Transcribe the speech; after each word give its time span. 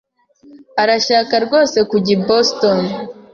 arashaka 0.81 1.33
rwose 1.45 1.77
kujya 1.89 2.11
i 2.17 2.19
Boston. 2.27 2.79